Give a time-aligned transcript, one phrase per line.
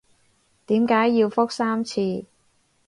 [0.65, 2.25] 點解要覆三次？